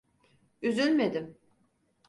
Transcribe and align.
Üzülmedim. 0.61 1.37